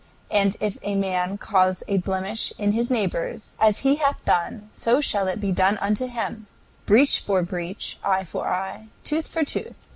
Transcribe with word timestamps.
And 0.31 0.57
if 0.59 0.79
a 0.81 0.95
man 0.95 1.37
cause 1.37 1.83
a 1.87 1.97
blemish 1.99 2.51
in 2.57 2.71
his 2.71 2.89
neighbor, 2.89 3.35
as 3.59 3.79
he 3.81 3.97
hath 3.97 4.25
done, 4.25 4.71
so 4.73 4.99
shall 4.99 5.27
it 5.27 5.39
be 5.39 5.51
done 5.51 5.77
unto 5.77 6.07
him: 6.07 6.47
breach 6.87 7.19
for 7.19 7.43
breach, 7.43 7.99
eye 8.03 8.23
for 8.23 8.47
eye, 8.47 8.87
tooth 9.03 9.27
for 9.27 9.45
tooth." 9.45 9.87